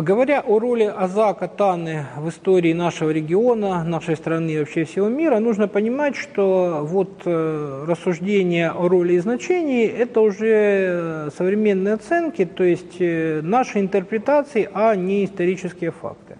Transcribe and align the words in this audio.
Говоря 0.00 0.40
о 0.40 0.58
роли 0.58 0.84
Азака 0.84 1.46
Таны 1.46 2.06
в 2.16 2.28
истории 2.28 2.72
нашего 2.72 3.10
региона, 3.10 3.84
нашей 3.84 4.16
страны 4.16 4.50
и 4.50 4.58
вообще 4.58 4.84
всего 4.84 5.08
мира, 5.08 5.38
нужно 5.38 5.68
понимать, 5.68 6.16
что 6.16 6.80
вот 6.82 7.22
э, 7.26 7.84
рассуждение 7.86 8.70
о 8.70 8.88
роли 8.88 9.12
и 9.12 9.18
значении– 9.18 9.86
это 9.98 10.20
уже 10.20 11.30
современные 11.36 11.94
оценки, 11.94 12.44
то 12.44 12.64
есть 12.64 12.96
э, 12.98 13.40
наши 13.42 13.78
интерпретации, 13.78 14.68
а 14.72 14.96
не 14.96 15.26
исторические 15.26 15.92
факты. 15.92 16.38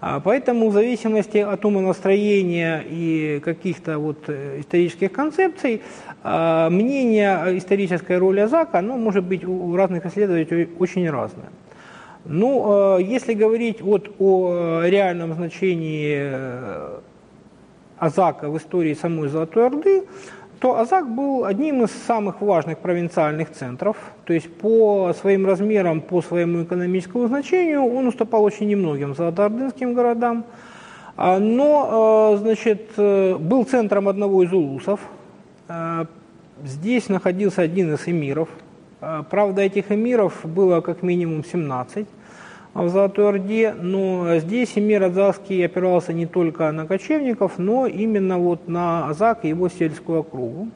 А 0.00 0.20
поэтому 0.20 0.68
в 0.68 0.72
зависимости 0.72 1.38
от 1.38 1.64
умонастроения 1.64 2.84
и 2.88 3.40
каких-то 3.44 3.98
вот 3.98 4.28
э, 4.28 4.60
исторических 4.60 5.10
концепций, 5.12 5.82
мнение 6.22 7.58
исторической 7.58 8.16
роли 8.18 8.40
Азака 8.40 8.78
оно 8.78 8.96
может 8.96 9.24
быть 9.24 9.44
у 9.44 9.74
разных 9.74 10.06
исследователей 10.06 10.68
очень 10.78 11.10
разное. 11.10 11.48
Ну, 12.24 12.98
э, 12.98 13.02
если 13.02 13.34
говорить 13.34 13.80
вот 13.80 14.10
о 14.18 14.82
э, 14.84 14.90
реальном 14.90 15.34
значении 15.34 16.32
Азака 17.98 18.48
в 18.48 18.56
истории 18.56 18.94
самой 18.94 19.28
Золотой 19.28 19.66
Орды, 19.66 20.04
то 20.62 20.78
Азак 20.78 21.12
был 21.12 21.44
одним 21.44 21.82
из 21.82 21.90
самых 21.90 22.40
важных 22.40 22.78
провинциальных 22.78 23.50
центров, 23.50 23.96
то 24.24 24.32
есть 24.32 24.48
по 24.58 25.12
своим 25.20 25.44
размерам, 25.44 26.00
по 26.00 26.22
своему 26.22 26.62
экономическому 26.62 27.26
значению 27.26 27.84
он 27.84 28.06
уступал 28.06 28.44
очень 28.44 28.68
немногим 28.68 29.16
золотоордынским 29.16 29.92
городам, 29.92 30.44
а, 31.16 31.40
но, 31.40 32.34
э, 32.34 32.38
значит, 32.38 32.90
э, 32.96 33.36
был 33.38 33.64
центром 33.64 34.06
одного 34.06 34.44
из 34.44 34.52
улусов, 34.52 35.00
э, 35.66 36.04
здесь 36.64 37.08
находился 37.08 37.62
один 37.62 37.94
из 37.94 38.06
эмиров, 38.06 38.48
правда, 39.30 39.62
этих 39.62 39.90
эмиров 39.90 40.44
было 40.44 40.80
как 40.80 41.02
минимум 41.02 41.44
17, 41.44 42.06
в 42.74 42.88
Золотой 42.88 43.28
Орде, 43.28 43.74
но 43.78 44.38
здесь 44.38 44.72
Эмир 44.76 45.02
Азакский 45.04 45.64
опирался 45.64 46.12
не 46.12 46.26
только 46.26 46.70
на 46.72 46.86
кочевников, 46.86 47.58
но 47.58 47.86
именно 47.86 48.38
вот 48.38 48.66
на 48.66 49.08
Азак 49.08 49.44
и 49.44 49.48
его 49.48 49.68
сельскую 49.68 50.20
округу. 50.20 50.68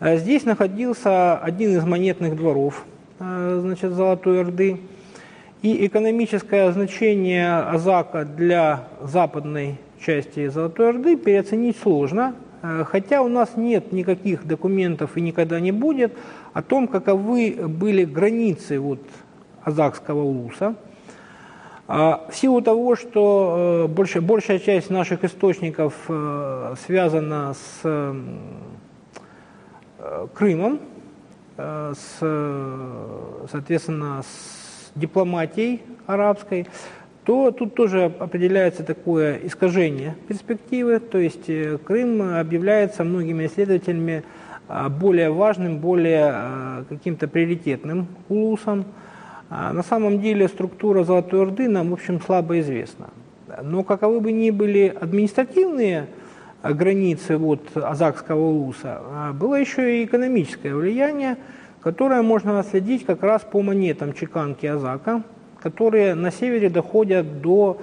Э, 0.00 0.18
здесь 0.18 0.44
находился 0.44 1.38
один 1.38 1.76
из 1.76 1.84
монетных 1.84 2.36
дворов 2.36 2.84
э, 3.18 3.58
значит, 3.62 3.92
Золотой 3.92 4.42
Орды, 4.42 4.78
и 5.62 5.86
экономическое 5.86 6.70
значение 6.72 7.50
Азака 7.50 8.24
для 8.24 8.84
западной 9.02 9.78
части 9.98 10.48
Золотой 10.48 10.90
Орды 10.90 11.16
переоценить 11.16 11.78
сложно, 11.78 12.34
э, 12.60 12.84
хотя 12.86 13.22
у 13.22 13.28
нас 13.28 13.56
нет 13.56 13.90
никаких 13.90 14.46
документов 14.46 15.16
и 15.16 15.22
никогда 15.22 15.60
не 15.60 15.72
будет 15.72 16.12
о 16.52 16.60
том, 16.60 16.86
каковы 16.86 17.56
были 17.66 18.04
границы 18.04 18.78
вот 18.78 19.00
Азакского 19.64 20.22
улуса– 20.22 20.74
а 20.95 20.95
в 21.88 22.30
силу 22.32 22.62
того, 22.62 22.96
что 22.96 23.84
э, 23.84 23.92
больше, 23.92 24.20
большая 24.20 24.58
часть 24.58 24.90
наших 24.90 25.22
источников 25.22 25.94
э, 26.08 26.74
связана 26.84 27.54
с 27.54 27.80
э, 27.84 28.14
Крымом, 30.34 30.80
с, 31.56 32.18
соответственно, 33.50 34.22
с 34.22 34.92
дипломатией 34.94 35.82
арабской, 36.06 36.66
то 37.24 37.50
тут 37.50 37.74
тоже 37.74 38.12
определяется 38.18 38.84
такое 38.84 39.40
искажение 39.42 40.14
перспективы, 40.28 41.00
то 41.00 41.18
есть 41.18 41.46
Крым 41.84 42.38
объявляется 42.38 43.02
многими 43.04 43.46
исследователями 43.46 44.22
более 44.90 45.30
важным, 45.30 45.78
более 45.78 46.84
каким-то 46.88 47.26
приоритетным 47.26 48.06
улусом, 48.28 48.84
а 48.84 49.05
на 49.50 49.82
самом 49.82 50.20
деле 50.20 50.48
структура 50.48 51.04
Золотой 51.04 51.42
Орды 51.42 51.68
нам, 51.68 51.90
в 51.90 51.94
общем, 51.94 52.20
слабо 52.20 52.58
известна. 52.60 53.08
Но 53.62 53.84
каковы 53.84 54.20
бы 54.20 54.32
ни 54.32 54.50
были 54.50 54.94
административные 55.00 56.08
а, 56.62 56.72
границы 56.72 57.36
вот, 57.36 57.60
Азакского 57.76 58.40
улуса, 58.40 59.00
а, 59.02 59.32
было 59.32 59.54
еще 59.54 60.00
и 60.00 60.04
экономическое 60.04 60.74
влияние, 60.74 61.36
которое 61.80 62.22
можно 62.22 62.58
отследить 62.58 63.06
как 63.06 63.22
раз 63.22 63.42
по 63.42 63.62
монетам 63.62 64.12
чеканки 64.14 64.66
Азака, 64.66 65.22
которые 65.62 66.14
на 66.14 66.32
севере 66.32 66.68
доходят 66.68 67.40
до 67.40 67.78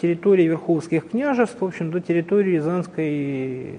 территории 0.00 0.44
Верховских 0.44 1.08
княжеств, 1.10 1.60
в 1.60 1.64
общем, 1.64 1.90
до 1.90 2.00
территории 2.00 2.56
Рязанской 2.56 3.74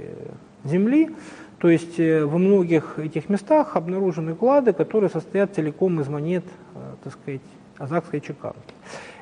земли. 0.64 1.12
То 1.60 1.70
есть 1.70 2.00
э, 2.00 2.26
во 2.26 2.40
многих 2.40 2.98
этих 2.98 3.30
местах 3.30 3.76
обнаружены 3.76 4.34
клады, 4.34 4.74
которые 4.74 5.12
состоят 5.12 5.54
целиком 5.54 6.02
из 6.02 6.08
монет, 6.08 6.44
э, 6.74 6.80
так 7.03 7.13
сказать, 7.13 7.41
азакской 7.78 8.22
чеканки. 8.22 8.59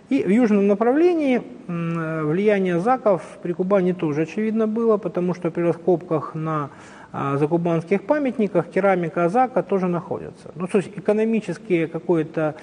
И 0.10 0.24
в 0.24 0.30
южном 0.30 0.68
направлении 0.68 1.42
влияние 1.68 2.80
заков 2.80 3.22
при 3.44 3.54
Кубани 3.54 3.94
тоже 3.94 4.24
очевидно 4.24 4.68
было, 4.68 4.98
потому 4.98 5.36
что 5.36 5.52
при 5.52 5.62
раскопках 5.62 6.34
на 6.34 6.72
а, 7.12 7.38
закубанских 7.38 8.04
памятниках 8.04 8.70
керамика 8.70 9.26
Азака 9.26 9.64
тоже 9.64 9.88
находится. 9.88 10.52
Ну, 10.56 10.68
то 10.68 10.78
есть 10.78 10.92
экономические 10.96 11.88
какое-то 11.88 12.56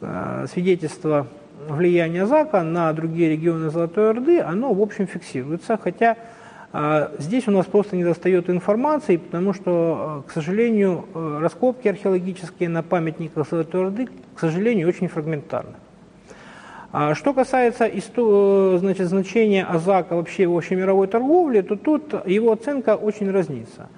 а, 0.00 0.46
свидетельство 0.52 1.28
влияния 1.68 2.22
Азака 2.22 2.62
на 2.62 2.92
другие 2.92 3.30
регионы 3.30 3.70
Золотой 3.70 4.10
Орды, 4.10 4.40
оно, 4.40 4.72
в 4.74 4.80
общем, 4.80 5.06
фиксируется, 5.06 5.78
хотя 5.80 6.16
здесь 7.18 7.46
у 7.48 7.50
нас 7.50 7.66
просто 7.66 7.96
не 7.96 8.04
достает 8.04 8.48
информации, 8.48 9.18
потому 9.18 9.52
что, 9.52 10.24
э, 10.24 10.28
к 10.28 10.32
сожалению, 10.32 11.04
э, 11.14 11.38
раскопки 11.40 11.86
археологические 11.88 12.70
на 12.70 12.82
памятниках 12.82 13.46
Золотой 13.48 13.82
Орды, 13.82 14.08
к 14.34 14.40
сожалению, 14.40 14.88
очень 14.88 15.08
фрагментарны. 15.08 15.74
А 16.90 17.14
что 17.14 17.34
касается 17.34 17.86
э, 17.86 18.76
значит, 18.78 19.06
значения 19.06 19.64
Азака 19.64 20.16
вообще 20.16 20.46
в 20.46 20.56
общемировой 20.56 21.08
торговле, 21.08 21.62
то 21.62 21.76
тут 21.76 22.14
его 22.26 22.52
оценка 22.52 22.96
очень 22.96 23.30
разнится. 23.30 23.88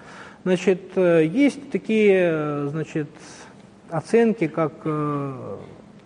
Значит, 0.42 0.96
есть 0.96 1.70
такие 1.70 2.68
значит, 2.68 3.08
оценки, 3.88 4.46
как 4.46 4.72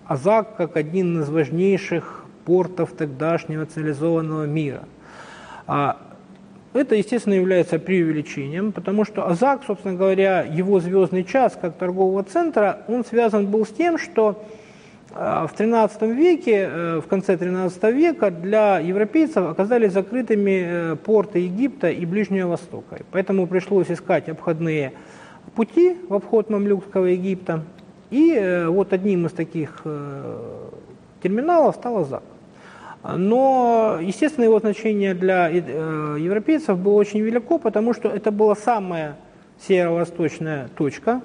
Азак 0.06 0.56
как 0.56 0.76
один 0.76 1.20
из 1.22 1.28
важнейших 1.28 2.24
портов 2.44 2.92
тогдашнего 2.92 3.66
цивилизованного 3.66 4.44
мира. 4.44 4.84
Это, 6.74 6.94
естественно, 6.94 7.34
является 7.34 7.78
преувеличением, 7.78 8.72
потому 8.72 9.04
что 9.04 9.26
Азак, 9.26 9.62
собственно 9.66 9.94
говоря, 9.94 10.42
его 10.42 10.80
звездный 10.80 11.24
час 11.24 11.58
как 11.60 11.76
торгового 11.76 12.22
центра, 12.24 12.80
он 12.88 13.04
связан 13.04 13.46
был 13.46 13.64
с 13.64 13.70
тем, 13.70 13.96
что 13.96 14.44
э, 15.10 15.14
в 15.14 15.58
XIII 15.58 16.14
веке, 16.14 16.68
э, 16.70 17.00
в 17.02 17.08
конце 17.08 17.36
XIII 17.36 17.92
века 17.92 18.30
для 18.30 18.80
европейцев 18.80 19.48
оказались 19.48 19.92
закрытыми 19.92 20.62
э, 20.92 20.96
порты 20.96 21.38
Египта 21.38 21.88
и 21.88 22.04
Ближнего 22.04 22.50
Востока. 22.50 22.98
Поэтому 23.12 23.46
пришлось 23.46 23.90
искать 23.90 24.28
обходные 24.28 24.92
пути 25.54 25.96
в 26.06 26.14
обход 26.14 26.50
Мамлюкского 26.50 27.06
Египта. 27.06 27.64
И 28.10 28.64
вот 28.68 28.94
одним 28.94 29.26
из 29.26 29.32
таких 29.32 29.82
терминалов 31.22 31.74
стал 31.74 31.98
Азак. 31.98 32.22
Но, 33.16 33.98
естественно, 34.02 34.44
его 34.44 34.58
значение 34.58 35.14
для 35.14 35.50
э, 35.50 36.16
европейцев 36.20 36.78
было 36.78 36.94
очень 36.94 37.20
велико, 37.20 37.58
потому 37.58 37.94
что 37.94 38.08
это 38.08 38.30
была 38.30 38.54
самая 38.54 39.16
северо-восточная 39.66 40.69
точка 40.76 41.22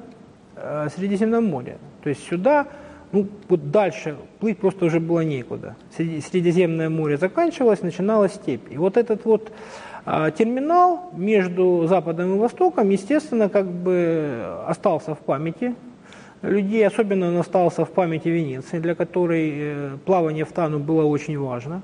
э, 0.56 0.88
Средиземного 0.96 1.42
моря. 1.42 1.78
То 2.02 2.10
есть 2.10 2.26
сюда, 2.26 2.68
ну, 3.12 3.28
вот 3.50 3.70
дальше 3.70 4.16
плыть 4.40 4.60
просто 4.60 4.86
уже 4.86 5.02
было 5.02 5.22
некуда. 5.22 5.76
Средиземное 5.98 6.90
море 6.90 7.18
заканчивалось, 7.18 7.82
начиналась 7.82 8.34
степь. 8.34 8.72
И 8.72 8.78
вот 8.78 8.96
этот 8.96 9.26
вот 9.26 9.52
э, 10.06 10.32
терминал 10.38 11.12
между 11.18 11.86
Западом 11.88 12.36
и 12.36 12.40
Востоком, 12.40 12.92
естественно, 12.92 13.50
как 13.50 13.68
бы 13.68 14.64
остался 14.68 15.16
в 15.16 15.20
памяти 15.20 15.76
людей, 16.44 16.86
особенно 16.86 17.30
он 17.30 17.38
остался 17.38 17.86
в 17.86 17.92
памяти 17.92 18.28
Венеции, 18.28 18.80
для 18.80 18.96
которой 18.96 19.52
э, 19.56 19.98
плавание 20.06 20.46
в 20.46 20.52
Тану 20.52 20.80
было 20.80 21.04
очень 21.04 21.40
важно. 21.40 21.82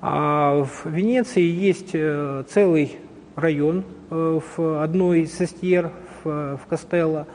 А 0.00 0.64
в 0.64 0.86
Венеции 0.90 1.42
есть 1.42 1.90
э, 1.92 2.44
целый 2.48 2.96
район 3.36 3.84
э, 4.10 4.40
в 4.56 4.82
одной 4.82 5.20
из 5.20 5.36
сестер 5.36 5.92
в, 6.24 6.56
в 6.56 6.66
Костелло. 6.68 7.26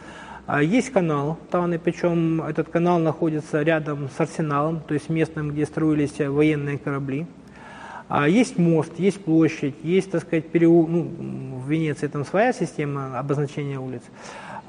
А 0.45 0.63
есть 0.63 0.91
канал 0.91 1.37
Таны, 1.51 1.77
причем 1.77 2.41
этот 2.41 2.69
канал 2.69 2.99
находится 2.99 3.61
рядом 3.61 4.09
с 4.09 4.19
арсеналом, 4.19 4.79
то 4.79 4.93
есть 4.93 5.09
местом, 5.09 5.51
где 5.51 5.65
строились 5.65 6.19
военные 6.19 6.77
корабли. 6.77 7.27
А 8.07 8.29
есть 8.29 8.57
мост, 8.57 8.97
есть 8.97 9.23
площадь, 9.23 9.75
есть, 9.83 10.11
так 10.11 10.21
сказать, 10.21 10.47
переул... 10.49 10.87
ну, 10.87 11.11
в 11.57 11.69
Венеции 11.69 12.07
там 12.07 12.23
своя 12.23 12.53
система 12.53 13.19
обозначения 13.19 13.77
улиц. 13.77 14.03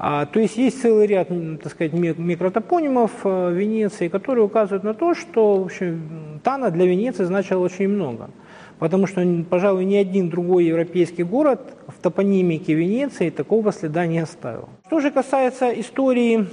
А, 0.01 0.25
то 0.25 0.39
есть 0.39 0.55
есть 0.55 0.81
целый 0.81 1.07
ряд, 1.07 1.27
так 1.61 1.73
сказать, 1.73 1.91
микротопонимов 1.91 3.11
э, 3.25 3.51
Венеции, 3.51 4.07
которые 4.07 4.45
указывают 4.45 4.85
на 4.85 4.93
то, 4.93 5.13
что 5.13 5.57
в 5.59 5.65
общем, 5.65 6.39
Тана 6.41 6.71
для 6.71 6.85
Венеции 6.85 7.25
значило 7.25 7.59
очень 7.59 7.89
много. 7.89 8.29
Потому 8.79 9.07
что, 9.07 9.21
пожалуй, 9.49 9.83
ни 9.83 9.97
один 9.97 10.29
другой 10.29 10.63
европейский 10.63 11.23
город 11.23 11.59
в 11.87 12.01
топонимике 12.01 12.75
Венеции 12.75 13.29
такого 13.29 13.73
следа 13.73 14.05
не 14.05 14.19
оставил. 14.19 14.69
Что 14.87 15.01
же 15.01 15.11
касается 15.11 15.69
истории 15.77 16.47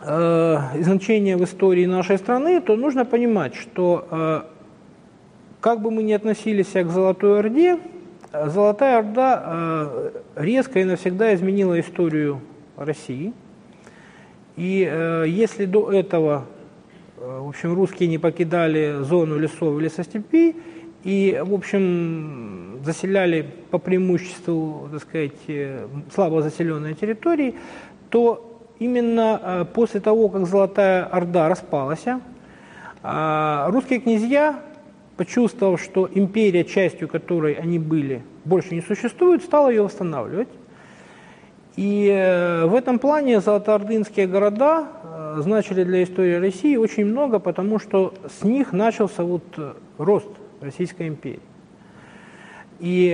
э, 0.00 0.58
значение 0.80 1.36
в 1.36 1.42
истории 1.42 1.86
нашей 1.86 2.18
страны, 2.18 2.60
то 2.60 2.76
нужно 2.76 3.04
понимать, 3.04 3.56
что 3.56 4.06
э, 4.08 4.42
как 5.60 5.82
бы 5.82 5.90
мы 5.90 6.04
ни 6.04 6.12
относились 6.12 6.70
к 6.70 6.86
Золотой 6.86 7.40
Орде, 7.40 7.78
Золотая 8.46 8.98
Орда 8.98 9.42
э, 9.46 10.10
резко 10.36 10.80
и 10.80 10.84
навсегда 10.84 11.34
изменила 11.34 11.78
историю 11.78 12.40
России. 12.76 13.32
И 14.56 14.88
э, 14.90 15.24
если 15.28 15.66
до 15.66 15.92
этого 15.92 16.44
э, 17.18 17.38
в 17.40 17.48
общем, 17.48 17.74
русские 17.74 18.08
не 18.08 18.18
покидали 18.18 19.02
зону 19.02 19.38
лесов 19.38 19.78
или 19.78 19.84
лесостепей 19.84 20.56
и, 21.04 21.40
в 21.44 21.54
общем, 21.54 22.80
заселяли 22.84 23.46
по 23.70 23.78
преимуществу, 23.78 24.88
так 24.90 25.02
сказать, 25.02 25.32
слабо 26.12 26.42
заселенные 26.42 26.94
территории, 26.94 27.54
то 28.10 28.58
именно 28.78 29.68
после 29.74 30.00
того, 30.00 30.28
как 30.28 30.46
Золотая 30.46 31.04
Орда 31.04 31.48
распалась, 31.48 32.04
русские 33.02 34.00
князья 34.00 34.58
почувствовав, 35.16 35.80
что 35.80 36.08
империя, 36.12 36.64
частью 36.64 37.08
которой 37.08 37.54
они 37.54 37.78
были, 37.78 38.22
больше 38.44 38.74
не 38.74 38.80
существует, 38.80 39.42
стала 39.42 39.68
ее 39.68 39.82
восстанавливать. 39.82 40.48
И 41.76 42.08
э, 42.08 42.66
в 42.66 42.74
этом 42.74 42.98
плане 42.98 43.40
золотоордынские 43.40 44.28
города 44.28 44.86
э, 45.02 45.40
значили 45.42 45.82
для 45.82 46.04
истории 46.04 46.34
России 46.34 46.76
очень 46.76 47.04
много, 47.04 47.40
потому 47.40 47.80
что 47.80 48.14
с 48.28 48.44
них 48.44 48.72
начался 48.72 49.24
вот 49.24 49.42
э, 49.56 49.72
рост 49.98 50.28
Российской 50.60 51.08
империи. 51.08 51.40
И 52.80 53.08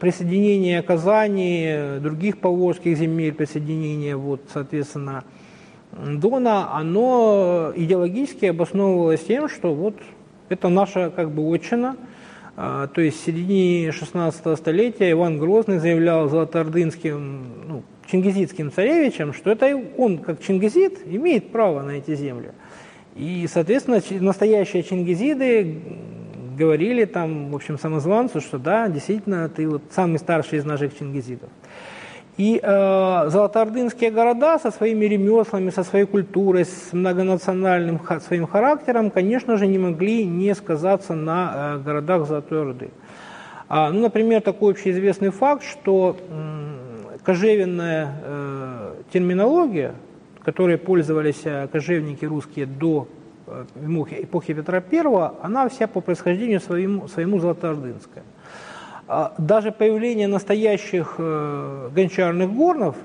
присоединение 0.00 0.82
Казани, 0.82 1.98
других 2.00 2.38
поволжских 2.38 2.96
земель, 2.96 3.32
присоединение, 3.32 4.16
вот, 4.16 4.42
соответственно, 4.52 5.24
Дона, 5.92 6.74
оно 6.74 7.72
идеологически 7.74 8.46
обосновывалось 8.46 9.24
тем, 9.24 9.48
что 9.48 9.74
вот 9.74 9.96
это 10.52 10.68
наша 10.68 11.10
как 11.10 11.30
бы 11.30 11.42
отчина. 11.52 11.96
А, 12.56 12.86
то 12.86 13.00
есть 13.00 13.20
в 13.20 13.24
середине 13.24 13.92
16 13.92 14.58
столетия 14.58 15.10
Иван 15.12 15.38
Грозный 15.38 15.78
заявлял 15.78 16.28
золотоордынским, 16.28 17.66
ну, 17.66 17.82
чингизидским 18.10 18.70
царевичам, 18.70 19.32
что 19.32 19.50
это 19.50 19.74
он, 19.96 20.18
как 20.18 20.42
чингизид, 20.42 21.00
имеет 21.06 21.50
право 21.50 21.82
на 21.82 21.92
эти 21.92 22.14
земли. 22.14 22.52
И, 23.14 23.46
соответственно, 23.50 24.00
настоящие 24.20 24.82
чингизиды 24.82 25.80
говорили 26.56 27.04
там, 27.04 27.50
в 27.50 27.56
общем, 27.56 27.78
самозванцу, 27.78 28.40
что 28.40 28.58
да, 28.58 28.88
действительно, 28.88 29.48
ты 29.48 29.68
вот 29.68 29.82
самый 29.90 30.18
старший 30.18 30.58
из 30.58 30.64
наших 30.64 30.96
чингизидов. 30.98 31.48
И 32.38 32.58
э, 32.62 33.28
золотоордынские 33.28 34.10
города 34.10 34.58
со 34.58 34.70
своими 34.70 35.04
ремеслами, 35.04 35.68
со 35.68 35.84
своей 35.84 36.06
культурой, 36.06 36.64
с 36.64 36.92
многонациональным 36.92 38.00
своим 38.26 38.46
характером, 38.46 39.10
конечно 39.10 39.58
же, 39.58 39.66
не 39.66 39.78
могли 39.78 40.24
не 40.24 40.54
сказаться 40.54 41.14
на 41.14 41.52
э, 41.54 41.78
городах 41.84 42.26
Золотой 42.26 42.62
Орды. 42.62 42.90
А, 43.68 43.90
ну, 43.90 44.00
например, 44.00 44.40
такой 44.40 44.72
общеизвестный 44.72 45.30
факт, 45.30 45.62
что 45.62 46.16
э, 46.18 47.18
кожевенная 47.22 48.14
э, 48.22 48.94
терминология, 49.12 49.94
которой 50.42 50.78
пользовались 50.78 51.42
э, 51.44 51.68
кожевники 51.68 52.24
русские 52.24 52.64
до 52.64 53.08
э, 53.46 53.64
эпохи 54.22 54.54
Петра 54.54 54.82
I, 54.90 55.30
она 55.42 55.68
вся 55.68 55.86
по 55.86 56.00
происхождению 56.00 56.60
своему, 56.60 57.08
своему 57.08 57.38
золотоордынская. 57.38 58.24
А 59.14 59.34
даже 59.36 59.72
появление 59.72 60.26
настоящих 60.26 61.16
э, 61.18 61.90
гончарных 61.94 62.50
горнов 62.50 62.96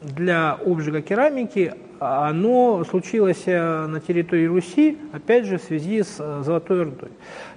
для 0.00 0.52
обжига 0.52 1.02
керамики, 1.02 1.74
оно 2.00 2.82
случилось 2.88 3.42
э, 3.44 3.86
на 3.88 4.00
территории 4.00 4.46
Руси, 4.46 4.96
опять 5.12 5.44
же, 5.44 5.58
в 5.58 5.62
связи 5.64 6.02
с 6.02 6.16
э, 6.18 6.40
Золотой 6.42 6.80
Ордой. 6.80 7.10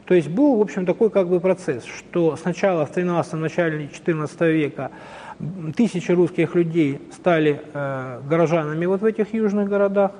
То 0.03 0.13
есть 0.13 0.27
был, 0.27 0.57
в 0.57 0.61
общем, 0.61 0.85
такой 0.85 1.09
как 1.11 1.29
бы 1.29 1.39
процесс, 1.39 1.85
что 1.85 2.35
сначала 2.35 2.85
в 2.85 2.91
13 2.91 3.33
начале 3.35 3.87
14 3.87 4.41
века 4.41 4.91
тысячи 5.77 6.11
русских 6.11 6.55
людей 6.55 6.99
стали 7.13 7.61
горожанами 8.29 8.85
вот 8.85 8.99
в 8.99 9.05
этих 9.05 9.33
южных 9.33 9.69
городах, 9.69 10.11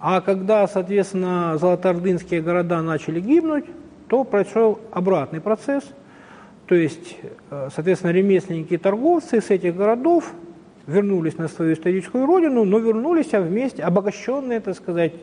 а 0.00 0.20
когда, 0.20 0.66
соответственно, 0.66 1.56
золотоордынские 1.56 2.42
города 2.42 2.82
начали 2.82 3.20
гибнуть, 3.20 3.66
то 4.08 4.24
прошел 4.24 4.80
обратный 4.90 5.40
процесс– 5.40 5.84
то 6.70 6.76
есть, 6.76 7.16
э, 7.50 7.68
соответственно, 7.74 8.12
ремесленники 8.12 8.74
и 8.74 8.76
торговцы 8.76 9.40
с 9.40 9.50
этих 9.50 9.74
городов 9.74 10.32
вернулись 10.86 11.36
на 11.36 11.48
свою 11.48 11.72
историческую 11.72 12.26
родину, 12.26 12.64
но 12.64 12.78
вернулись 12.78 13.34
а 13.34 13.40
вместе, 13.40 13.82
обогащенные, 13.82 14.60
так 14.60 14.76
сказать, 14.76 15.14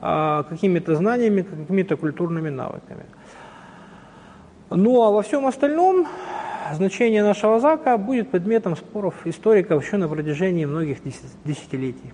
а, 0.00 0.44
какими-то 0.44 0.94
знаниями, 0.94 1.42
какими-то 1.42 1.96
культурными 1.96 2.50
навыками. 2.50 3.02
Ну 4.70 5.02
а 5.02 5.10
во 5.10 5.22
всем 5.22 5.48
остальном 5.48 6.06
значение 6.72 7.24
нашего 7.24 7.58
зака 7.58 7.98
будет 7.98 8.30
предметом 8.30 8.76
споров 8.76 9.14
историков 9.26 9.84
еще 9.84 9.96
на 9.96 10.08
протяжении 10.08 10.66
многих 10.66 10.98
десятилетий. 11.44 12.12